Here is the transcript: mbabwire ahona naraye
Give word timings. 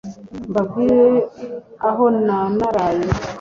mbabwire 0.49 1.07
ahona 1.89 2.35
naraye 2.57 3.07